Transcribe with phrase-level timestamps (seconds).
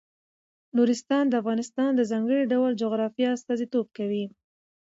[0.75, 4.25] نورستان د افغانستان د ځانګړي ډول جغرافیه استازیتوب کوي.